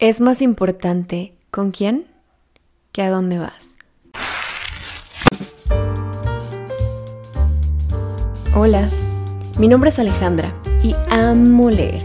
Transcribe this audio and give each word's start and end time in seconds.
Es 0.00 0.22
más 0.22 0.40
importante 0.40 1.34
con 1.50 1.72
quién 1.72 2.06
que 2.90 3.02
a 3.02 3.10
dónde 3.10 3.38
vas. 3.38 3.76
Hola, 8.56 8.88
mi 9.58 9.68
nombre 9.68 9.90
es 9.90 9.98
Alejandra 9.98 10.54
y 10.82 10.94
amo 11.10 11.68
leer. 11.68 12.00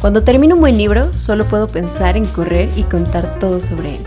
Cuando 0.00 0.22
termino 0.22 0.54
un 0.54 0.60
buen 0.60 0.78
libro, 0.78 1.12
solo 1.14 1.44
puedo 1.46 1.66
pensar 1.66 2.16
en 2.16 2.26
correr 2.26 2.70
y 2.76 2.84
contar 2.84 3.40
todo 3.40 3.58
sobre 3.58 3.96
él. 3.96 4.04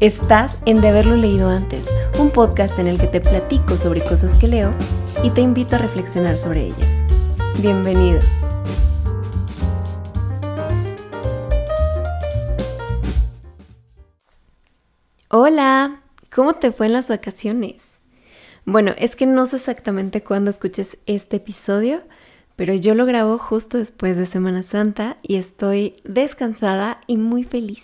Estás 0.00 0.58
en 0.66 0.82
De 0.82 0.88
haberlo 0.88 1.16
leído 1.16 1.48
antes, 1.48 1.88
un 2.18 2.28
podcast 2.28 2.78
en 2.78 2.88
el 2.88 3.00
que 3.00 3.06
te 3.06 3.22
platico 3.22 3.78
sobre 3.78 4.02
cosas 4.02 4.34
que 4.34 4.46
leo 4.46 4.74
y 5.22 5.30
te 5.30 5.40
invito 5.40 5.76
a 5.76 5.78
reflexionar 5.78 6.36
sobre 6.36 6.66
ellas. 6.66 7.02
Bienvenido. 7.62 8.20
Hola, 15.50 16.02
¿cómo 16.30 16.56
te 16.56 16.72
fue 16.72 16.84
en 16.88 16.92
las 16.92 17.08
vacaciones? 17.08 17.76
Bueno, 18.66 18.92
es 18.98 19.16
que 19.16 19.24
no 19.24 19.46
sé 19.46 19.56
exactamente 19.56 20.22
cuándo 20.22 20.50
escuches 20.50 20.98
este 21.06 21.38
episodio, 21.38 22.02
pero 22.54 22.74
yo 22.74 22.94
lo 22.94 23.06
grabo 23.06 23.38
justo 23.38 23.78
después 23.78 24.18
de 24.18 24.26
Semana 24.26 24.62
Santa 24.62 25.16
y 25.22 25.36
estoy 25.36 25.96
descansada 26.04 27.00
y 27.06 27.16
muy 27.16 27.44
feliz. 27.44 27.82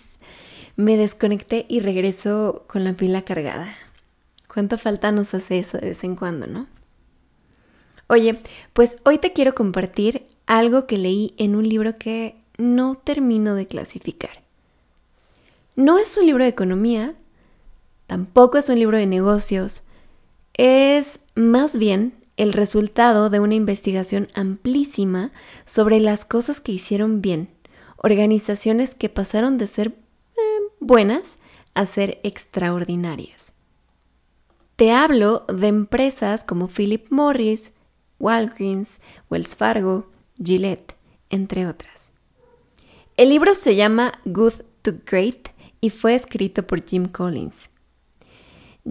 Me 0.75 0.95
desconecté 0.95 1.65
y 1.67 1.79
regreso 1.79 2.65
con 2.67 2.83
la 2.83 2.93
pila 2.93 3.23
cargada. 3.23 3.73
¿Cuánta 4.47 4.77
falta 4.77 5.11
nos 5.11 5.33
hace 5.33 5.57
eso 5.57 5.79
de 5.79 5.87
vez 5.87 6.03
en 6.03 6.15
cuando, 6.15 6.45
no? 6.45 6.67
Oye, 8.05 8.39
pues 8.73 8.97
hoy 9.05 9.17
te 9.17 9.33
quiero 9.33 9.55
compartir 9.55 10.27
algo 10.45 10.85
que 10.85 10.99
leí 10.99 11.33
en 11.39 11.55
un 11.55 11.67
libro 11.67 11.95
que 11.95 12.35
no 12.59 12.93
termino 12.93 13.55
de 13.55 13.65
clasificar. 13.65 14.43
No 15.75 15.97
es 15.97 16.15
un 16.15 16.27
libro 16.27 16.43
de 16.43 16.51
economía, 16.51 17.15
tampoco 18.07 18.57
es 18.57 18.69
un 18.69 18.79
libro 18.79 18.97
de 18.97 19.05
negocios, 19.05 19.83
es 20.53 21.19
más 21.35 21.77
bien 21.77 22.13
el 22.37 22.53
resultado 22.53 23.29
de 23.29 23.39
una 23.39 23.55
investigación 23.55 24.27
amplísima 24.35 25.31
sobre 25.65 25.99
las 25.99 26.25
cosas 26.25 26.59
que 26.59 26.71
hicieron 26.71 27.21
bien, 27.21 27.49
organizaciones 27.97 28.93
que 28.95 29.09
pasaron 29.09 29.57
de 29.57 29.67
ser 29.67 29.89
eh, 30.35 30.41
buenas 30.79 31.39
a 31.73 31.85
ser 31.85 32.19
extraordinarias. 32.23 33.53
Te 34.75 34.91
hablo 34.91 35.45
de 35.47 35.67
empresas 35.67 36.43
como 36.43 36.67
Philip 36.67 37.09
Morris, 37.09 37.71
Walgreens, 38.19 39.01
Wells 39.29 39.55
Fargo, 39.55 40.09
Gillette, 40.41 40.95
entre 41.29 41.67
otras. 41.67 42.11
El 43.17 43.29
libro 43.29 43.53
se 43.53 43.75
llama 43.75 44.19
Good 44.25 44.55
to 44.81 44.93
Great 45.05 45.49
y 45.79 45.89
fue 45.89 46.15
escrito 46.15 46.67
por 46.67 46.85
Jim 46.85 47.07
Collins. 47.07 47.69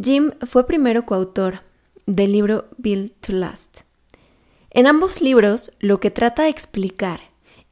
Jim 0.00 0.32
fue 0.46 0.66
primero 0.66 1.06
coautor 1.06 1.60
del 2.06 2.32
libro 2.32 2.66
Build 2.78 3.12
to 3.20 3.32
Last. 3.32 3.80
En 4.70 4.88
ambos 4.88 5.20
libros 5.20 5.72
lo 5.78 6.00
que 6.00 6.10
trata 6.10 6.44
de 6.44 6.48
explicar 6.48 7.20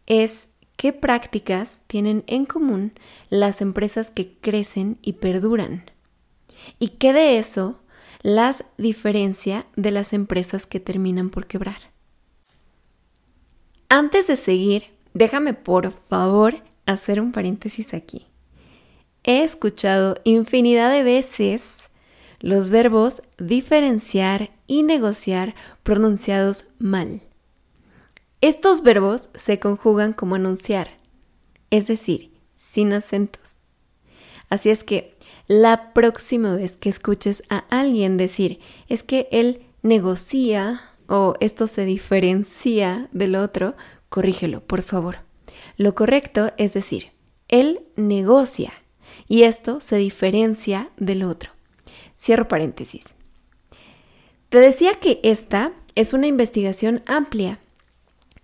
es 0.06 0.48
qué 0.76 0.92
prácticas 0.92 1.82
tienen 1.88 2.22
en 2.28 2.46
común 2.46 2.92
las 3.28 3.60
empresas 3.60 4.10
que 4.10 4.34
crecen 4.40 4.98
y 5.02 5.14
perduran 5.14 5.84
y 6.78 6.90
qué 6.90 7.12
de 7.12 7.38
eso 7.38 7.80
las 8.22 8.64
diferencia 8.78 9.66
de 9.74 9.90
las 9.90 10.12
empresas 10.12 10.64
que 10.64 10.78
terminan 10.78 11.28
por 11.28 11.48
quebrar. 11.48 11.90
Antes 13.88 14.28
de 14.28 14.36
seguir, 14.36 14.84
déjame 15.12 15.54
por 15.54 15.90
favor 15.90 16.62
hacer 16.86 17.20
un 17.20 17.32
paréntesis 17.32 17.94
aquí. 17.94 18.26
He 19.24 19.42
escuchado 19.42 20.16
infinidad 20.24 20.92
de 20.92 21.02
veces 21.02 21.81
los 22.42 22.68
verbos 22.68 23.22
diferenciar 23.38 24.50
y 24.66 24.82
negociar 24.82 25.54
pronunciados 25.82 26.66
mal. 26.78 27.22
Estos 28.40 28.82
verbos 28.82 29.30
se 29.34 29.60
conjugan 29.60 30.12
como 30.12 30.34
anunciar, 30.34 30.90
es 31.70 31.86
decir, 31.86 32.32
sin 32.56 32.92
acentos. 32.92 33.58
Así 34.50 34.70
es 34.70 34.82
que 34.82 35.16
la 35.46 35.92
próxima 35.92 36.56
vez 36.56 36.76
que 36.76 36.88
escuches 36.88 37.44
a 37.48 37.58
alguien 37.70 38.16
decir 38.16 38.58
es 38.88 39.04
que 39.04 39.28
él 39.30 39.62
negocia 39.82 40.82
o 41.06 41.34
esto 41.40 41.68
se 41.68 41.84
diferencia 41.84 43.08
del 43.12 43.36
otro, 43.36 43.76
corrígelo, 44.08 44.60
por 44.60 44.82
favor. 44.82 45.18
Lo 45.76 45.94
correcto 45.94 46.52
es 46.56 46.72
decir, 46.72 47.12
él 47.48 47.82
negocia 47.94 48.72
y 49.28 49.44
esto 49.44 49.80
se 49.80 49.96
diferencia 49.96 50.90
del 50.96 51.22
otro. 51.22 51.52
Cierro 52.22 52.46
paréntesis. 52.46 53.04
Te 54.48 54.58
decía 54.58 54.92
que 54.94 55.18
esta 55.24 55.72
es 55.96 56.12
una 56.12 56.28
investigación 56.28 57.02
amplia, 57.06 57.58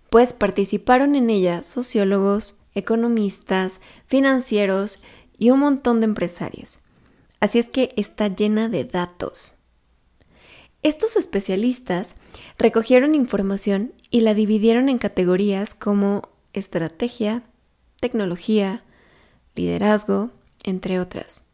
pues 0.09 0.33
participaron 0.33 1.15
en 1.15 1.29
ella 1.29 1.63
sociólogos, 1.63 2.57
economistas, 2.73 3.79
financieros 4.05 5.01
y 5.37 5.51
un 5.51 5.59
montón 5.59 6.01
de 6.01 6.05
empresarios. 6.05 6.79
Así 7.39 7.59
es 7.59 7.67
que 7.67 7.93
está 7.95 8.27
llena 8.27 8.67
de 8.67 8.83
datos. 8.83 9.55
Estos 10.83 11.15
especialistas 11.15 12.15
recogieron 12.57 13.15
información 13.15 13.93
y 14.09 14.21
la 14.21 14.33
dividieron 14.33 14.89
en 14.89 14.97
categorías 14.97 15.73
como 15.73 16.27
estrategia, 16.51 17.43
tecnología, 18.01 18.83
liderazgo, 19.55 20.31
entre 20.65 20.99
otras. 20.99 21.45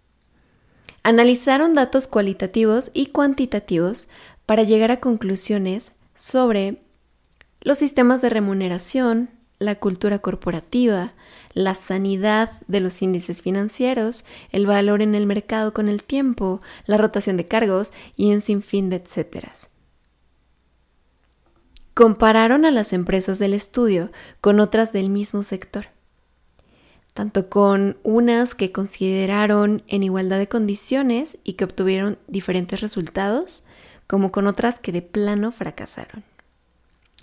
Analizaron 1.06 1.76
datos 1.76 2.08
cualitativos 2.08 2.90
y 2.96 3.06
cuantitativos 3.06 4.10
para 4.48 4.64
llegar 4.64 4.90
a 4.90 5.00
conclusiones 5.00 5.92
sobre 6.16 6.82
los 7.62 7.78
sistemas 7.78 8.24
de 8.24 8.30
remuneración, 8.30 9.30
la 9.60 9.76
cultura 9.76 10.18
corporativa, 10.18 11.14
la 11.54 11.76
sanidad 11.76 12.54
de 12.68 12.80
los 12.80 13.04
índices 13.04 13.44
financieros, 13.44 14.26
el 14.50 14.66
valor 14.66 15.04
en 15.04 15.14
el 15.14 15.28
mercado 15.28 15.76
con 15.76 15.90
el 15.90 16.02
tiempo, 16.02 16.60
la 16.88 16.98
rotación 16.98 17.38
de 17.38 17.46
cargos 17.46 17.94
y 18.16 18.34
un 18.34 18.42
sinfín 18.42 18.90
de 18.90 18.96
etcéteras. 18.96 19.70
Compararon 21.94 22.66
a 22.66 22.72
las 22.72 22.94
empresas 22.94 23.38
del 23.38 23.54
estudio 23.54 24.10
con 24.42 24.60
otras 24.60 24.92
del 24.92 25.12
mismo 25.12 25.44
sector 25.44 25.86
tanto 27.16 27.50
con 27.50 27.98
unas 28.04 28.56
que 28.56 28.74
consideraron 28.74 29.84
en 29.88 30.04
igualdad 30.04 30.38
de 30.38 30.50
condiciones 30.50 31.38
y 31.46 31.54
que 31.54 31.64
obtuvieron 31.64 32.20
diferentes 32.28 32.82
resultados, 32.82 33.64
como 34.06 34.34
con 34.34 34.48
otras 34.48 34.80
que 34.80 34.92
de 34.92 35.02
plano 35.02 35.54
fracasaron. 35.54 36.26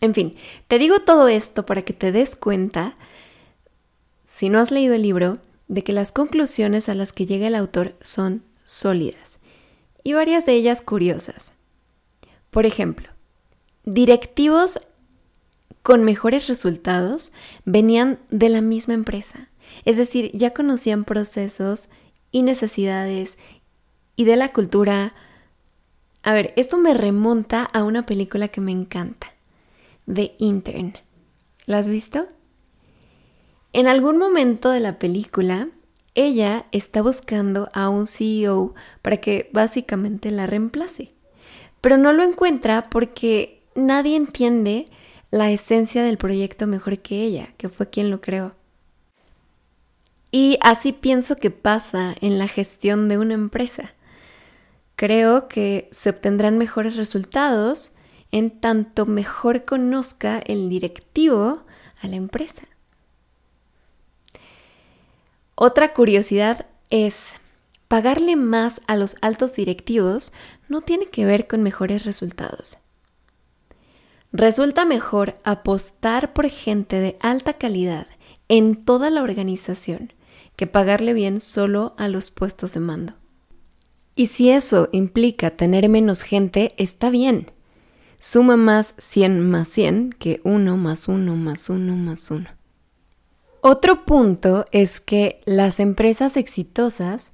En 0.01 0.15
fin, 0.15 0.35
te 0.67 0.79
digo 0.79 1.01
todo 1.01 1.29
esto 1.29 1.67
para 1.67 1.83
que 1.83 1.93
te 1.93 2.11
des 2.11 2.37
cuenta, 2.37 2.97
si 4.27 4.49
no 4.49 4.61
has 4.61 4.71
leído 4.71 4.95
el 4.95 5.03
libro, 5.03 5.41
de 5.69 5.85
que 5.85 5.93
las 5.93 6.11
conclusiones 6.11 6.89
a 6.89 6.95
las 6.95 7.13
que 7.13 7.27
llega 7.27 7.47
el 7.47 7.55
autor 7.55 7.95
son 8.01 8.43
sólidas 8.65 9.41
y 10.03 10.15
varias 10.15 10.47
de 10.47 10.55
ellas 10.55 10.81
curiosas. 10.81 11.53
Por 12.51 12.65
ejemplo, 12.65 13.11
directivos 13.85 14.81
con 15.83 16.03
mejores 16.03 16.49
resultados 16.49 17.33
venían 17.67 18.21
de 18.31 18.49
la 18.49 18.63
misma 18.63 18.95
empresa 18.95 19.51
es 19.84 19.97
decir, 19.97 20.31
ya 20.34 20.53
conocían 20.53 21.05
procesos 21.05 21.88
y 22.31 22.43
necesidades 22.43 23.38
y 24.16 24.25
de 24.25 24.37
la 24.37 24.53
cultura. 24.53 25.15
A 26.22 26.33
ver, 26.33 26.53
esto 26.56 26.78
me 26.78 26.94
remonta 26.94 27.65
a 27.65 27.82
una 27.84 28.06
película 28.06 28.49
que 28.49 28.61
me 28.61 28.72
encanta, 28.72 29.28
The 30.12 30.34
Intern. 30.38 30.94
¿La 31.66 31.78
has 31.78 31.88
visto? 31.88 32.27
En 33.72 33.87
algún 33.87 34.19
momento 34.19 34.71
de 34.71 34.81
la 34.81 34.99
película, 34.99 35.69
ella 36.14 36.67
está 36.73 37.00
buscando 37.00 37.70
a 37.73 37.88
un 37.88 38.06
CEO 38.06 38.75
para 39.00 39.17
que 39.17 39.49
básicamente 39.52 40.31
la 40.31 40.47
reemplace, 40.47 41.14
pero 41.81 41.97
no 41.97 42.12
lo 42.12 42.23
encuentra 42.23 42.91
porque 42.91 43.62
nadie 43.75 44.17
entiende 44.17 44.87
la 45.31 45.50
esencia 45.50 46.05
del 46.05 46.19
proyecto 46.19 46.67
mejor 46.67 46.99
que 46.99 47.23
ella, 47.23 47.49
que 47.56 47.70
fue 47.70 47.88
quien 47.88 48.11
lo 48.11 48.20
creó. 48.20 48.55
Así 50.62 50.93
pienso 50.93 51.35
que 51.35 51.50
pasa 51.50 52.14
en 52.20 52.38
la 52.38 52.47
gestión 52.47 53.09
de 53.09 53.19
una 53.19 53.35
empresa. 53.35 53.94
Creo 54.94 55.49
que 55.49 55.88
se 55.91 56.11
obtendrán 56.11 56.56
mejores 56.56 56.94
resultados 56.94 57.91
en 58.31 58.61
tanto 58.61 59.05
mejor 59.05 59.64
conozca 59.64 60.38
el 60.38 60.69
directivo 60.69 61.64
a 62.00 62.06
la 62.06 62.14
empresa. 62.14 62.62
Otra 65.56 65.93
curiosidad 65.94 66.67
es, 66.91 67.32
pagarle 67.88 68.37
más 68.37 68.82
a 68.87 68.94
los 68.94 69.17
altos 69.20 69.56
directivos 69.56 70.32
no 70.69 70.81
tiene 70.81 71.06
que 71.06 71.26
ver 71.26 71.49
con 71.49 71.64
mejores 71.64 72.05
resultados. 72.05 72.79
Resulta 74.31 74.85
mejor 74.85 75.41
apostar 75.43 76.32
por 76.32 76.49
gente 76.49 77.00
de 77.00 77.17
alta 77.20 77.55
calidad 77.55 78.06
en 78.47 78.85
toda 78.85 79.11
la 79.11 79.23
organización 79.23 80.12
que 80.56 80.66
pagarle 80.66 81.12
bien 81.14 81.40
solo 81.40 81.94
a 81.99 82.08
los 82.08 82.31
puestos 82.31 82.75
de 82.75 82.81
mando. 82.81 83.14
Y 84.14 84.26
si 84.26 84.50
eso 84.50 84.88
implica 84.93 85.50
tener 85.50 85.88
menos 85.88 86.22
gente, 86.22 86.75
está 86.76 87.10
bien. 87.10 87.50
Suma 88.19 88.56
más 88.56 88.94
100 88.99 89.50
más 89.50 89.69
100 89.69 90.14
que 90.19 90.40
1 90.44 90.76
más 90.76 91.08
1 91.08 91.34
más 91.34 91.69
1 91.69 91.96
más 91.96 92.31
1. 92.31 92.49
Otro 93.62 94.04
punto 94.04 94.64
es 94.72 95.00
que 95.00 95.40
las 95.44 95.81
empresas 95.81 96.37
exitosas 96.37 97.31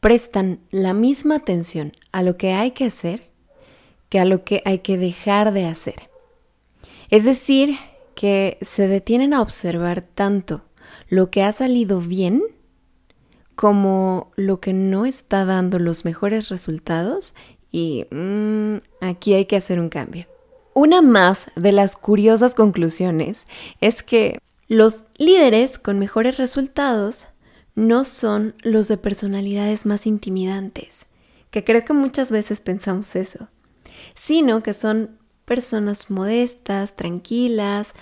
prestan 0.00 0.60
la 0.70 0.94
misma 0.94 1.36
atención 1.36 1.92
a 2.12 2.22
lo 2.22 2.36
que 2.36 2.52
hay 2.52 2.70
que 2.70 2.86
hacer 2.86 3.30
que 4.10 4.18
a 4.18 4.26
lo 4.26 4.44
que 4.44 4.60
hay 4.66 4.80
que 4.80 4.98
dejar 4.98 5.52
de 5.52 5.66
hacer. 5.66 6.10
Es 7.08 7.24
decir, 7.24 7.78
que 8.14 8.58
se 8.60 8.88
detienen 8.88 9.32
a 9.32 9.40
observar 9.40 10.02
tanto 10.02 10.62
lo 11.08 11.30
que 11.30 11.42
ha 11.42 11.52
salido 11.52 12.00
bien 12.00 12.42
como 13.60 14.30
lo 14.36 14.58
que 14.58 14.72
no 14.72 15.04
está 15.04 15.44
dando 15.44 15.78
los 15.78 16.06
mejores 16.06 16.48
resultados 16.48 17.34
y 17.70 18.06
mm, 18.10 18.76
aquí 19.02 19.34
hay 19.34 19.44
que 19.44 19.56
hacer 19.56 19.78
un 19.78 19.90
cambio. 19.90 20.24
Una 20.72 21.02
más 21.02 21.44
de 21.56 21.70
las 21.70 21.94
curiosas 21.94 22.54
conclusiones 22.54 23.46
es 23.82 24.02
que 24.02 24.38
los 24.66 25.04
líderes 25.18 25.78
con 25.78 25.98
mejores 25.98 26.38
resultados 26.38 27.26
no 27.74 28.04
son 28.04 28.54
los 28.62 28.88
de 28.88 28.96
personalidades 28.96 29.84
más 29.84 30.06
intimidantes, 30.06 31.04
que 31.50 31.62
creo 31.62 31.84
que 31.84 31.92
muchas 31.92 32.32
veces 32.32 32.62
pensamos 32.62 33.14
eso, 33.14 33.48
sino 34.14 34.62
que 34.62 34.72
son 34.72 35.18
personas 35.44 36.10
modestas, 36.10 36.96
tranquilas, 36.96 37.92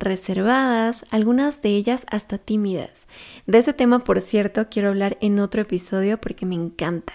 reservadas, 0.00 1.04
algunas 1.10 1.62
de 1.62 1.70
ellas 1.70 2.06
hasta 2.10 2.38
tímidas. 2.38 3.06
De 3.46 3.58
ese 3.58 3.72
tema, 3.72 4.04
por 4.04 4.20
cierto, 4.20 4.68
quiero 4.70 4.88
hablar 4.88 5.18
en 5.20 5.40
otro 5.40 5.62
episodio 5.62 6.20
porque 6.20 6.46
me 6.46 6.54
encanta. 6.54 7.12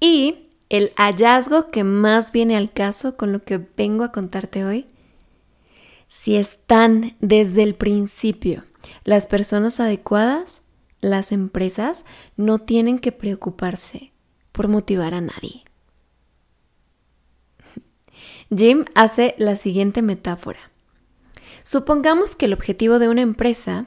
Y 0.00 0.48
el 0.68 0.92
hallazgo 0.96 1.70
que 1.70 1.84
más 1.84 2.32
viene 2.32 2.56
al 2.56 2.72
caso 2.72 3.16
con 3.16 3.30
lo 3.30 3.42
que 3.42 3.58
vengo 3.76 4.04
a 4.04 4.12
contarte 4.12 4.64
hoy, 4.64 4.86
si 6.08 6.36
están 6.36 7.14
desde 7.20 7.62
el 7.62 7.74
principio 7.74 8.64
las 9.04 9.26
personas 9.26 9.80
adecuadas, 9.80 10.62
las 11.00 11.30
empresas 11.30 12.04
no 12.36 12.58
tienen 12.58 12.98
que 12.98 13.12
preocuparse 13.12 14.12
por 14.50 14.68
motivar 14.68 15.14
a 15.14 15.20
nadie. 15.20 15.64
Jim 18.56 18.84
hace 18.94 19.34
la 19.38 19.56
siguiente 19.56 20.02
metáfora. 20.02 20.71
Supongamos 21.62 22.36
que 22.36 22.46
el 22.46 22.52
objetivo 22.52 22.98
de 22.98 23.08
una 23.08 23.22
empresa 23.22 23.86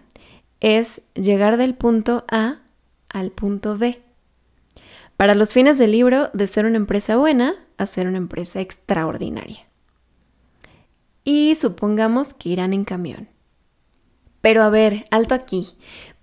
es 0.60 1.02
llegar 1.14 1.58
del 1.58 1.76
punto 1.76 2.26
A 2.30 2.60
al 3.10 3.32
punto 3.32 3.78
B. 3.78 4.02
Para 5.18 5.36
los 5.36 5.54
fines 5.54 5.78
del 5.78 5.92
libro, 5.92 6.30
de 6.34 6.48
ser 6.48 6.66
una 6.66 6.78
empresa 6.78 7.18
buena 7.18 7.56
a 7.78 7.86
ser 7.86 8.08
una 8.08 8.18
empresa 8.18 8.60
extraordinaria. 8.62 9.66
Y 11.24 11.56
supongamos 11.56 12.34
que 12.34 12.50
irán 12.50 12.74
en 12.74 12.84
camión. 12.86 13.30
Pero 14.42 14.62
a 14.62 14.70
ver, 14.70 15.08
alto 15.12 15.34
aquí. 15.34 15.76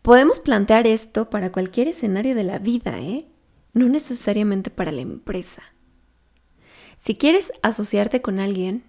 Podemos 0.03 0.41
plantear 0.41 0.87
esto 0.87 1.31
para 1.31 1.53
cualquier 1.53 1.89
escenario 1.89 2.35
de 2.35 2.45
la 2.45 2.59
vida, 2.59 2.99
¿eh? 3.01 3.27
No 3.73 3.89
necesariamente 3.89 4.71
para 4.71 4.93
la 4.93 5.01
empresa. 5.01 5.63
Si 6.99 7.17
quieres 7.17 7.53
asociarte 7.63 8.23
con 8.23 8.39
alguien, 8.39 8.85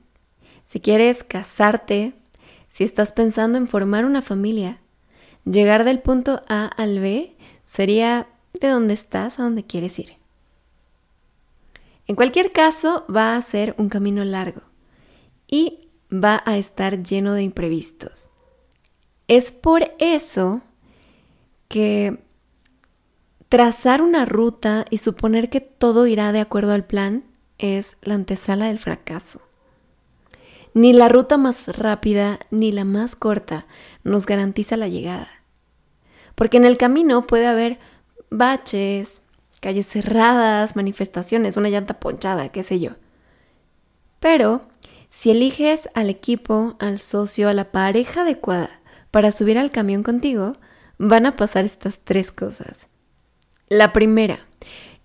si 0.66 0.80
quieres 0.80 1.24
casarte, 1.24 2.14
si 2.74 2.84
estás 2.84 3.12
pensando 3.12 3.60
en 3.60 3.68
formar 3.68 4.04
una 4.04 4.24
familia, 4.24 4.82
llegar 5.46 5.84
del 5.84 6.00
punto 6.00 6.42
A 6.48 6.66
al 6.66 7.00
B 7.00 7.38
sería 7.66 8.28
de 8.60 8.68
dónde 8.68 8.96
estás 8.96 9.40
a 9.40 9.44
dónde 9.44 9.64
quieres 9.64 10.00
ir. 10.00 10.14
En 12.08 12.16
cualquier 12.16 12.52
caso, 12.52 13.06
va 13.16 13.36
a 13.36 13.42
ser 13.44 13.76
un 13.78 13.90
camino 13.90 14.26
largo 14.26 14.64
y 15.48 15.88
va 16.12 16.42
a 16.48 16.58
estar 16.58 17.04
lleno 17.04 17.36
de 17.36 17.44
imprevistos. 17.44 18.32
Es 19.28 19.52
por 19.52 19.94
eso 20.00 20.64
que 21.68 22.24
trazar 23.50 24.02
una 24.02 24.26
ruta 24.26 24.86
y 24.90 24.98
suponer 24.98 25.52
que 25.52 25.62
todo 25.62 26.08
irá 26.08 26.32
de 26.32 26.40
acuerdo 26.40 26.74
al 26.74 26.86
plan 26.86 27.24
es 27.60 27.98
la 28.02 28.16
antesala 28.16 28.66
del 28.66 28.80
fracaso. 28.80 29.44
Ni 30.74 30.94
la 30.94 31.08
ruta 31.08 31.38
más 31.38 31.68
rápida 31.68 32.40
ni 32.50 32.72
la 32.72 32.84
más 32.84 33.16
corta 33.16 33.66
nos 34.04 34.26
garantiza 34.26 34.76
la 34.78 34.88
llegada. 34.88 35.30
Porque 36.36 36.58
en 36.58 36.66
el 36.66 36.78
camino 36.78 37.28
puede 37.28 37.46
haber 37.46 37.80
baches, 38.32 39.22
calles 39.62 39.88
cerradas, 39.88 40.76
manifestaciones, 40.76 41.58
una 41.58 41.70
llanta 41.70 42.00
ponchada, 42.00 42.50
qué 42.50 42.64
sé 42.64 42.80
yo. 42.80 42.92
Pero 44.20 44.62
si 45.10 45.32
eliges 45.32 45.90
al 45.94 46.10
equipo, 46.10 46.76
al 46.80 46.98
socio, 46.98 47.50
a 47.50 47.54
la 47.54 47.72
pareja 47.72 48.22
adecuada 48.22 48.82
para 49.12 49.32
subir 49.32 49.60
al 49.60 49.72
camión 49.72 50.02
contigo, 50.02 50.54
van 50.98 51.26
a 51.28 51.36
pasar 51.36 51.66
estas 51.66 52.00
tres 52.00 52.32
cosas. 52.32 52.88
La 53.70 53.94
primera, 53.94 54.40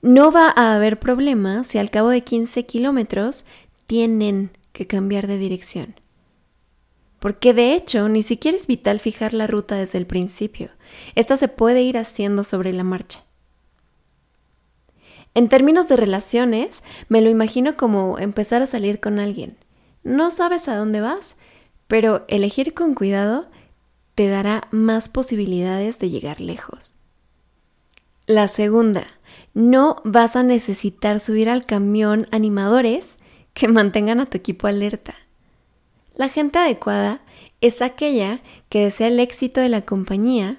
no 0.01 0.33
va 0.33 0.53
a 0.55 0.75
haber 0.75 0.99
problema 0.99 1.65
si 1.65 1.79
al 1.79 1.91
cabo 1.91 2.09
de 2.09 2.23
15 2.23 2.67
kilómetros 2.67 3.45
tienen 3.87 4.51
que 4.73 4.87
cambiar 4.87 5.27
de 5.27 5.39
dirección. 5.39 6.01
Porque 7.19 7.53
de 7.53 7.75
hecho 7.75 8.09
ni 8.09 8.23
siquiera 8.23 8.57
es 8.57 8.67
vital 8.67 9.01
fijar 9.01 9.33
la 9.35 9.47
ruta 9.47 9.77
desde 9.77 9.99
el 9.99 10.07
principio. 10.07 10.71
Esta 11.15 11.37
se 11.37 11.49
puede 11.49 11.83
ir 11.83 11.99
haciendo 11.99 12.45
sobre 12.45 12.73
la 12.73 12.85
marcha. 12.85 13.25
En 15.35 15.49
términos 15.49 15.89
de 15.89 15.97
relaciones, 15.97 16.83
me 17.09 17.21
lo 17.21 17.31
imagino 17.31 17.77
como 17.77 18.19
empezar 18.19 18.63
a 18.63 18.67
salir 18.67 19.01
con 19.01 19.19
alguien. 19.19 19.57
No 20.03 20.31
sabes 20.31 20.69
a 20.69 20.77
dónde 20.77 21.01
vas, 21.01 21.37
pero 21.87 22.25
elegir 22.29 22.75
con 22.75 22.95
cuidado 22.95 23.49
te 24.15 24.29
dará 24.29 24.69
más 24.71 25.09
posibilidades 25.09 25.99
de 25.99 26.11
llegar 26.11 26.41
lejos. 26.41 26.95
La 28.27 28.49
segunda, 28.49 29.07
no 29.55 30.03
vas 30.05 30.37
a 30.37 30.43
necesitar 30.43 31.21
subir 31.21 31.49
al 31.49 31.67
camión 31.67 32.27
animadores 32.31 33.18
que 33.59 33.67
mantengan 33.67 34.21
a 34.21 34.27
tu 34.27 34.37
equipo 34.37 34.69
alerta. 34.69 35.17
La 36.15 36.29
gente 36.29 36.61
adecuada 36.61 37.21
es 37.61 37.83
aquella 37.83 38.41
que 38.69 38.85
desea 38.85 39.09
el 39.09 39.19
éxito 39.19 39.61
de 39.61 39.69
la 39.69 39.83
compañía 39.83 40.59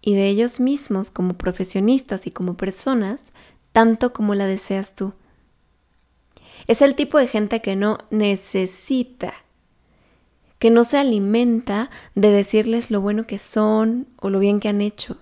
y 0.00 0.14
de 0.14 0.28
ellos 0.28 0.58
mismos 0.58 1.10
como 1.10 1.34
profesionistas 1.34 2.26
y 2.26 2.30
como 2.30 2.56
personas, 2.56 3.32
tanto 3.72 4.14
como 4.14 4.34
la 4.34 4.46
deseas 4.46 4.94
tú. 4.94 5.12
Es 6.66 6.80
el 6.80 6.94
tipo 6.94 7.18
de 7.18 7.26
gente 7.26 7.60
que 7.60 7.76
no 7.76 7.98
necesita, 8.10 9.34
que 10.58 10.70
no 10.70 10.84
se 10.84 10.96
alimenta 10.96 11.90
de 12.14 12.30
decirles 12.30 12.90
lo 12.90 13.02
bueno 13.02 13.26
que 13.26 13.38
son 13.38 14.06
o 14.16 14.30
lo 14.30 14.38
bien 14.38 14.60
que 14.60 14.68
han 14.70 14.80
hecho. 14.80 15.18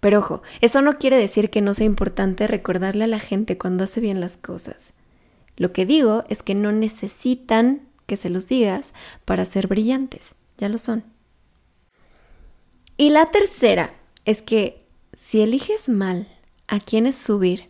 Pero 0.00 0.20
ojo, 0.20 0.42
eso 0.62 0.80
no 0.80 0.96
quiere 0.96 1.18
decir 1.18 1.50
que 1.50 1.60
no 1.60 1.74
sea 1.74 1.84
importante 1.84 2.46
recordarle 2.46 3.04
a 3.04 3.08
la 3.08 3.18
gente 3.18 3.58
cuando 3.58 3.84
hace 3.84 4.00
bien 4.00 4.18
las 4.20 4.38
cosas. 4.38 4.94
Lo 5.60 5.74
que 5.74 5.84
digo 5.84 6.24
es 6.30 6.42
que 6.42 6.54
no 6.54 6.72
necesitan 6.72 7.82
que 8.06 8.16
se 8.16 8.30
los 8.30 8.48
digas 8.48 8.94
para 9.26 9.44
ser 9.44 9.66
brillantes, 9.66 10.34
ya 10.56 10.70
lo 10.70 10.78
son. 10.78 11.04
Y 12.96 13.10
la 13.10 13.26
tercera 13.30 13.92
es 14.24 14.40
que 14.40 14.86
si 15.12 15.42
eliges 15.42 15.90
mal 15.90 16.26
a 16.66 16.80
quienes 16.80 17.16
subir, 17.16 17.68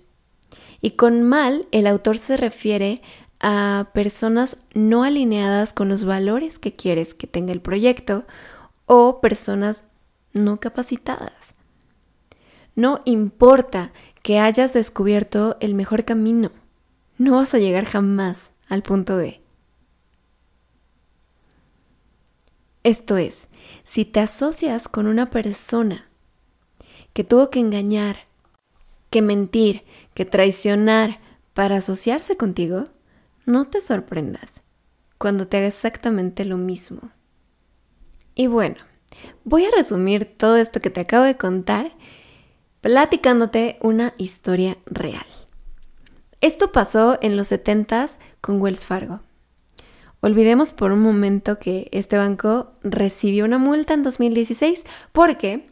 y 0.81 0.93
con 0.93 1.25
mal 1.25 1.67
el 1.73 1.89
autor 1.89 2.19
se 2.19 2.37
refiere 2.37 3.03
a 3.41 3.91
personas 3.93 4.59
no 4.73 5.03
alineadas 5.03 5.73
con 5.73 5.89
los 5.89 6.05
valores 6.05 6.61
que 6.61 6.77
quieres 6.77 7.13
que 7.13 7.27
tenga 7.27 7.51
el 7.51 7.61
proyecto 7.61 8.25
o 8.87 9.21
personas 9.21 9.83
no 10.33 10.61
capacitadas. 10.61 11.57
No 12.77 13.03
importa 13.05 13.93
que 14.23 14.39
hayas 14.39 14.73
descubierto 14.73 15.57
el 15.59 15.75
mejor 15.75 16.05
camino, 16.05 16.53
no 17.21 17.33
vas 17.33 17.53
a 17.53 17.59
llegar 17.59 17.85
jamás 17.85 18.51
al 18.67 18.83
punto 18.83 19.19
B. 19.19 19.43
Esto 22.83 23.19
es, 23.19 23.47
si 23.85 24.07
te 24.07 24.21
asocias 24.21 24.89
con 24.89 25.07
una 25.07 25.29
persona 25.29 26.09
que 27.13 27.23
tuvo 27.23 27.51
que 27.51 27.61
engañar, 27.61 28.21
que 29.11 29.21
mentir, 29.21 29.85
que 30.15 30.25
traicionar 30.25 31.21
para 31.53 31.77
asociarse 31.77 32.39
contigo, 32.39 32.89
no 33.45 33.67
te 33.67 33.83
sorprendas 33.83 34.63
cuando 35.19 35.47
te 35.47 35.59
haga 35.59 35.67
exactamente 35.67 36.47
lo 36.47 36.57
mismo. 36.57 37.11
Y 38.35 38.47
bueno, 38.47 38.77
voy 39.45 39.67
a 39.67 39.71
resumir 39.77 40.39
todo 40.39 40.57
esto 40.57 40.81
que 40.81 40.89
te 40.89 41.01
acabo 41.01 41.25
de 41.27 41.37
contar 41.37 41.93
platicándote 42.81 43.77
una 43.83 44.15
historia 44.17 44.79
real. 44.87 45.27
Esto 46.41 46.73
pasó 46.73 47.19
en 47.21 47.37
los 47.37 47.53
70s 47.53 48.13
con 48.41 48.61
Wells 48.63 48.87
Fargo. 48.87 49.21
Olvidemos 50.21 50.73
por 50.73 50.93
un 50.93 51.01
momento 51.01 51.59
que 51.59 51.89
este 51.93 52.17
banco 52.17 52.73
recibió 52.83 53.45
una 53.45 53.59
multa 53.59 53.95
en 53.95 54.03
2016 54.03 54.85
porque 55.13 55.67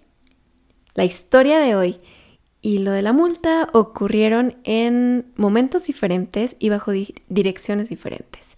la 0.94 1.04
historia 1.04 1.58
de 1.58 1.74
hoy 1.74 2.00
y 2.60 2.78
lo 2.78 2.90
de 2.90 3.02
la 3.02 3.12
multa 3.12 3.68
ocurrieron 3.72 4.56
en 4.64 5.32
momentos 5.36 5.84
diferentes 5.86 6.56
y 6.58 6.70
bajo 6.70 6.92
direcciones 7.28 7.88
diferentes. 7.88 8.56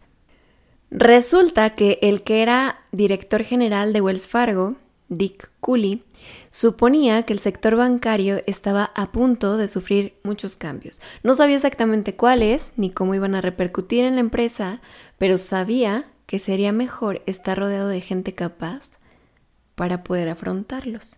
Resulta 0.90 1.74
que 1.74 1.98
el 2.02 2.22
que 2.22 2.42
era 2.42 2.80
director 2.90 3.44
general 3.44 3.92
de 3.92 4.00
Wells 4.00 4.26
Fargo, 4.26 4.76
Dick 5.10 5.50
Cooley, 5.60 6.04
suponía 6.50 7.24
que 7.24 7.32
el 7.32 7.40
sector 7.40 7.76
bancario 7.76 8.42
estaba 8.46 8.92
a 8.94 9.10
punto 9.10 9.56
de 9.56 9.68
sufrir 9.68 10.14
muchos 10.22 10.56
cambios. 10.56 11.00
No 11.22 11.34
sabía 11.34 11.56
exactamente 11.56 12.16
cuáles 12.16 12.70
ni 12.76 12.90
cómo 12.90 13.14
iban 13.14 13.34
a 13.34 13.40
repercutir 13.40 14.04
en 14.04 14.14
la 14.14 14.20
empresa, 14.20 14.80
pero 15.18 15.36
sabía 15.36 16.06
que 16.26 16.38
sería 16.38 16.72
mejor 16.72 17.22
estar 17.26 17.58
rodeado 17.58 17.88
de 17.88 18.00
gente 18.00 18.34
capaz 18.34 18.92
para 19.74 20.04
poder 20.04 20.28
afrontarlos. 20.28 21.16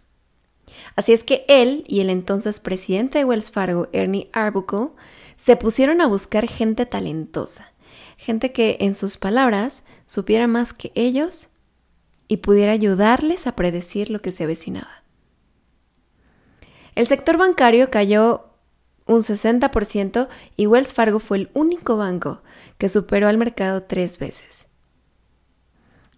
Así 0.97 1.13
es 1.13 1.23
que 1.23 1.45
él 1.49 1.85
y 1.87 2.01
el 2.01 2.09
entonces 2.09 2.61
presidente 2.61 3.19
de 3.19 3.25
Wells 3.27 3.51
Fargo, 3.51 3.89
Ernie 3.93 4.31
Arbuckle, 4.33 4.89
se 5.37 5.57
pusieron 5.57 6.01
a 6.01 6.07
buscar 6.07 6.49
gente 6.49 6.87
talentosa, 6.87 7.73
gente 8.17 8.53
que, 8.53 8.79
en 8.81 8.95
sus 8.95 9.19
palabras, 9.19 9.83
supiera 10.07 10.47
más 10.47 10.73
que 10.73 10.93
ellos 10.95 11.49
y 12.33 12.39
pudiera 12.39 12.73
ayudarles 12.73 13.47
a 13.47 13.55
predecir 13.55 14.09
lo 14.09 14.23
que 14.23 14.33
se 14.33 14.45
avecinaba. 14.45 15.05
El 16.95 17.07
sector 17.07 17.37
bancario 17.37 17.91
cayó 17.91 18.47
un 19.05 19.21
60% 19.21 20.29
y 20.57 20.67
Wells 20.67 20.95
Fargo 20.95 21.21
fue 21.21 21.37
el 21.37 21.51
único 21.53 21.99
banco 21.99 22.41
que 22.79 22.89
superó 22.89 23.29
al 23.29 23.37
mercado 23.37 23.83
tres 23.83 24.19
veces. 24.19 24.65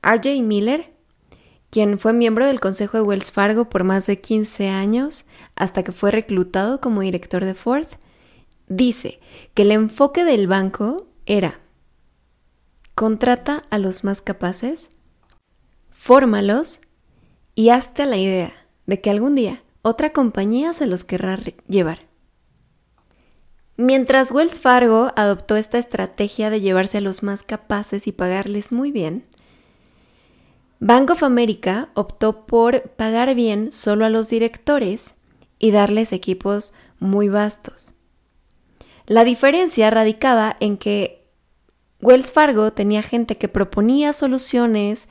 RJ 0.04 0.40
Miller, 0.40 0.94
quien 1.70 1.98
fue 1.98 2.12
miembro 2.12 2.46
del 2.46 2.60
Consejo 2.60 2.96
de 2.96 3.02
Wells 3.02 3.32
Fargo 3.32 3.68
por 3.68 3.82
más 3.82 4.06
de 4.06 4.20
15 4.20 4.68
años 4.68 5.26
hasta 5.56 5.82
que 5.82 5.90
fue 5.90 6.12
reclutado 6.12 6.80
como 6.80 7.00
director 7.00 7.44
de 7.44 7.54
Ford, 7.54 7.88
dice 8.68 9.18
que 9.54 9.62
el 9.62 9.72
enfoque 9.72 10.22
del 10.22 10.46
banco 10.46 11.08
era 11.26 11.58
contrata 12.94 13.64
a 13.70 13.78
los 13.78 14.04
más 14.04 14.22
capaces 14.22 14.90
fórmalos 16.04 16.82
y 17.54 17.70
hazte 17.70 18.04
la 18.04 18.18
idea 18.18 18.52
de 18.84 19.00
que 19.00 19.08
algún 19.08 19.34
día 19.34 19.62
otra 19.80 20.12
compañía 20.12 20.74
se 20.74 20.86
los 20.86 21.02
querrá 21.02 21.38
llevar. 21.66 22.00
Mientras 23.78 24.30
Wells 24.30 24.60
Fargo 24.60 25.12
adoptó 25.16 25.56
esta 25.56 25.78
estrategia 25.78 26.50
de 26.50 26.60
llevarse 26.60 26.98
a 26.98 27.00
los 27.00 27.22
más 27.22 27.42
capaces 27.42 28.06
y 28.06 28.12
pagarles 28.12 28.70
muy 28.70 28.92
bien, 28.92 29.24
Bank 30.78 31.08
of 31.08 31.22
America 31.22 31.88
optó 31.94 32.44
por 32.44 32.82
pagar 32.82 33.34
bien 33.34 33.72
solo 33.72 34.04
a 34.04 34.10
los 34.10 34.28
directores 34.28 35.14
y 35.58 35.70
darles 35.70 36.12
equipos 36.12 36.74
muy 37.00 37.30
vastos. 37.30 37.94
La 39.06 39.24
diferencia 39.24 39.88
radicaba 39.88 40.58
en 40.60 40.76
que 40.76 41.24
Wells 42.02 42.30
Fargo 42.30 42.74
tenía 42.74 43.00
gente 43.00 43.38
que 43.38 43.48
proponía 43.48 44.12
soluciones 44.12 45.08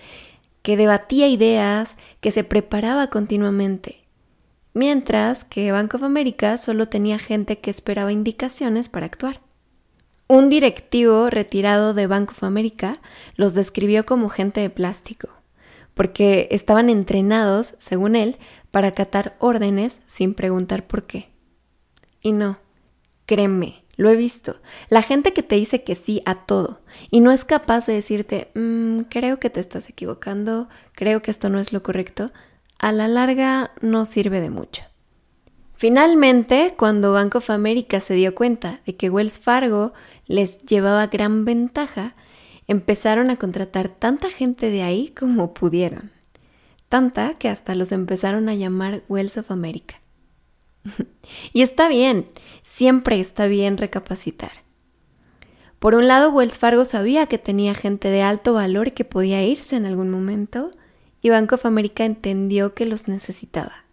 que 0.63 0.77
debatía 0.77 1.27
ideas, 1.27 1.97
que 2.21 2.31
se 2.31 2.43
preparaba 2.43 3.07
continuamente, 3.07 4.07
mientras 4.73 5.43
que 5.43 5.71
Bank 5.71 5.93
of 5.93 6.03
America 6.03 6.57
solo 6.57 6.87
tenía 6.87 7.19
gente 7.19 7.59
que 7.59 7.69
esperaba 7.69 8.11
indicaciones 8.11 8.89
para 8.89 9.05
actuar. 9.05 9.41
Un 10.27 10.49
directivo 10.49 11.29
retirado 11.29 11.93
de 11.93 12.07
Bank 12.07 12.31
of 12.31 12.43
America 12.43 12.99
los 13.35 13.53
describió 13.53 14.05
como 14.05 14.29
gente 14.29 14.61
de 14.61 14.69
plástico, 14.69 15.29
porque 15.93 16.47
estaban 16.49 16.89
entrenados, 16.89 17.75
según 17.77 18.15
él, 18.15 18.37
para 18.71 18.87
acatar 18.87 19.35
órdenes 19.39 19.99
sin 20.07 20.33
preguntar 20.33 20.87
por 20.87 21.05
qué. 21.05 21.29
Y 22.21 22.31
no, 22.31 22.57
créeme, 23.25 23.82
lo 23.95 24.09
he 24.09 24.15
visto. 24.15 24.57
La 24.89 25.01
gente 25.01 25.33
que 25.33 25.43
te 25.43 25.55
dice 25.55 25.83
que 25.83 25.95
sí 25.95 26.21
a 26.25 26.45
todo 26.45 26.81
y 27.11 27.19
no 27.21 27.31
es 27.31 27.45
capaz 27.45 27.85
de 27.85 27.93
decirte, 27.93 28.51
mm, 28.55 29.01
creo 29.09 29.39
que 29.39 29.49
te 29.49 29.59
estás 29.59 29.89
equivocando, 29.89 30.69
creo 30.93 31.21
que 31.21 31.31
esto 31.31 31.49
no 31.49 31.59
es 31.59 31.73
lo 31.73 31.83
correcto, 31.83 32.31
a 32.79 32.91
la 32.91 33.07
larga 33.07 33.71
no 33.81 34.05
sirve 34.05 34.41
de 34.41 34.49
mucho. 34.49 34.83
Finalmente, 35.75 36.75
cuando 36.77 37.13
Bank 37.13 37.35
of 37.35 37.49
America 37.49 37.99
se 37.99 38.13
dio 38.13 38.33
cuenta 38.35 38.81
de 38.85 38.95
que 38.95 39.09
Wells 39.09 39.39
Fargo 39.39 39.93
les 40.27 40.61
llevaba 40.63 41.07
gran 41.07 41.45
ventaja, 41.45 42.15
empezaron 42.67 43.29
a 43.29 43.35
contratar 43.35 43.89
tanta 43.89 44.29
gente 44.29 44.69
de 44.69 44.81
ahí 44.81 45.09
como 45.09 45.53
pudieron. 45.53 46.11
Tanta 46.89 47.33
que 47.35 47.49
hasta 47.49 47.75
los 47.75 47.91
empezaron 47.91 48.49
a 48.49 48.55
llamar 48.55 49.03
Wells 49.09 49.37
of 49.37 49.51
America. 49.51 50.02
y 51.53 51.61
está 51.61 51.87
bien, 51.87 52.29
siempre 52.61 53.19
está 53.19 53.47
bien 53.47 53.77
recapacitar. 53.77 54.63
Por 55.79 55.95
un 55.95 56.07
lado, 56.07 56.31
Wells 56.31 56.57
Fargo 56.57 56.85
sabía 56.85 57.25
que 57.25 57.37
tenía 57.37 57.73
gente 57.73 58.07
de 58.07 58.21
alto 58.21 58.53
valor 58.53 58.93
que 58.93 59.03
podía 59.03 59.43
irse 59.43 59.75
en 59.75 59.85
algún 59.85 60.09
momento 60.09 60.71
y 61.21 61.29
Bank 61.29 61.51
of 61.53 61.65
America 61.65 62.05
entendió 62.05 62.73
que 62.73 62.85
los 62.85 63.07
necesitaba. 63.07 63.83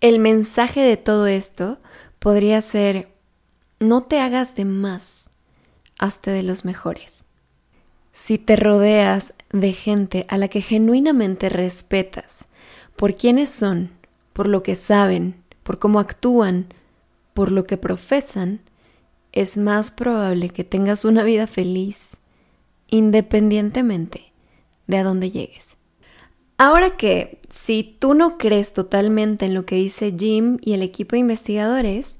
El 0.00 0.18
mensaje 0.18 0.80
de 0.80 0.96
todo 0.96 1.26
esto 1.28 1.78
podría 2.18 2.60
ser, 2.60 3.08
no 3.78 4.02
te 4.02 4.20
hagas 4.20 4.54
de 4.54 4.64
más, 4.64 5.28
hazte 5.98 6.30
de 6.30 6.42
los 6.42 6.64
mejores. 6.64 7.24
Si 8.12 8.38
te 8.38 8.56
rodeas 8.56 9.34
de 9.52 9.72
gente 9.72 10.26
a 10.28 10.38
la 10.38 10.48
que 10.48 10.60
genuinamente 10.60 11.48
respetas 11.48 12.46
por 12.96 13.14
quiénes 13.14 13.48
son, 13.48 13.90
por 14.32 14.48
lo 14.48 14.62
que 14.62 14.74
saben, 14.74 15.43
por 15.64 15.80
cómo 15.80 15.98
actúan, 15.98 16.66
por 17.34 17.50
lo 17.50 17.66
que 17.66 17.76
profesan, 17.76 18.60
es 19.32 19.56
más 19.56 19.90
probable 19.90 20.50
que 20.50 20.62
tengas 20.62 21.04
una 21.04 21.24
vida 21.24 21.48
feliz, 21.48 21.98
independientemente 22.88 24.32
de 24.86 24.98
a 24.98 25.02
dónde 25.02 25.32
llegues. 25.32 25.76
Ahora 26.56 26.96
que 26.96 27.40
si 27.50 27.96
tú 27.98 28.14
no 28.14 28.38
crees 28.38 28.72
totalmente 28.72 29.46
en 29.46 29.54
lo 29.54 29.66
que 29.66 29.74
dice 29.74 30.14
Jim 30.16 30.58
y 30.60 30.74
el 30.74 30.82
equipo 30.82 31.16
de 31.16 31.20
investigadores, 31.20 32.18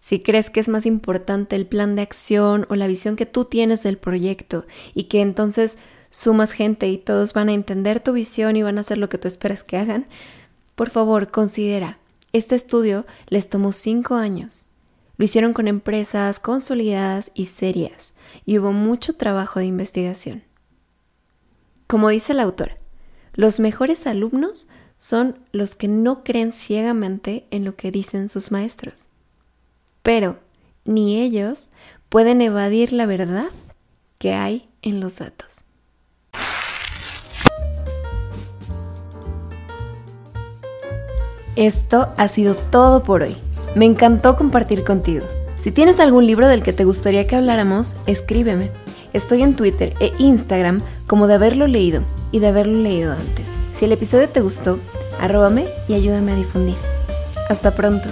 si 0.00 0.20
crees 0.20 0.50
que 0.50 0.60
es 0.60 0.68
más 0.68 0.86
importante 0.86 1.56
el 1.56 1.66
plan 1.66 1.96
de 1.96 2.02
acción 2.02 2.66
o 2.68 2.76
la 2.76 2.86
visión 2.86 3.16
que 3.16 3.26
tú 3.26 3.44
tienes 3.44 3.82
del 3.82 3.98
proyecto 3.98 4.64
y 4.94 5.04
que 5.04 5.22
entonces 5.22 5.78
sumas 6.10 6.52
gente 6.52 6.88
y 6.88 6.98
todos 6.98 7.32
van 7.32 7.48
a 7.48 7.54
entender 7.54 7.98
tu 7.98 8.12
visión 8.12 8.56
y 8.56 8.62
van 8.62 8.78
a 8.78 8.82
hacer 8.82 8.98
lo 8.98 9.08
que 9.08 9.18
tú 9.18 9.26
esperas 9.26 9.64
que 9.64 9.76
hagan, 9.76 10.06
por 10.76 10.90
favor 10.90 11.30
considera 11.30 11.98
este 12.32 12.54
estudio 12.54 13.06
les 13.28 13.48
tomó 13.48 13.72
cinco 13.72 14.14
años. 14.14 14.66
Lo 15.16 15.24
hicieron 15.24 15.52
con 15.52 15.68
empresas 15.68 16.40
consolidadas 16.40 17.30
y 17.34 17.46
serias, 17.46 18.14
y 18.46 18.58
hubo 18.58 18.72
mucho 18.72 19.14
trabajo 19.14 19.60
de 19.60 19.66
investigación. 19.66 20.42
Como 21.86 22.08
dice 22.08 22.32
el 22.32 22.40
autor, 22.40 22.72
los 23.34 23.60
mejores 23.60 24.06
alumnos 24.06 24.68
son 24.96 25.38
los 25.52 25.74
que 25.74 25.88
no 25.88 26.24
creen 26.24 26.52
ciegamente 26.52 27.46
en 27.50 27.64
lo 27.64 27.76
que 27.76 27.90
dicen 27.90 28.28
sus 28.28 28.50
maestros. 28.50 29.06
Pero 30.02 30.38
ni 30.84 31.20
ellos 31.20 31.70
pueden 32.08 32.40
evadir 32.40 32.92
la 32.92 33.06
verdad 33.06 33.50
que 34.18 34.32
hay 34.32 34.68
en 34.80 35.00
los 35.00 35.18
datos. 35.18 35.64
Esto 41.56 42.08
ha 42.16 42.28
sido 42.28 42.54
todo 42.54 43.02
por 43.02 43.22
hoy. 43.22 43.36
Me 43.74 43.84
encantó 43.84 44.36
compartir 44.36 44.84
contigo. 44.84 45.26
Si 45.56 45.70
tienes 45.70 46.00
algún 46.00 46.26
libro 46.26 46.48
del 46.48 46.62
que 46.62 46.72
te 46.72 46.84
gustaría 46.84 47.26
que 47.26 47.36
habláramos, 47.36 47.94
escríbeme. 48.06 48.70
Estoy 49.12 49.42
en 49.42 49.54
Twitter 49.54 49.94
e 50.00 50.12
Instagram 50.18 50.80
como 51.06 51.26
de 51.26 51.34
haberlo 51.34 51.66
leído 51.66 52.02
y 52.32 52.38
de 52.38 52.48
haberlo 52.48 52.78
leído 52.78 53.12
antes. 53.12 53.46
Si 53.74 53.84
el 53.84 53.92
episodio 53.92 54.28
te 54.28 54.40
gustó, 54.40 54.78
arróbame 55.20 55.66
y 55.88 55.94
ayúdame 55.94 56.32
a 56.32 56.36
difundir. 56.36 56.76
Hasta 57.48 57.74
pronto. 57.74 58.08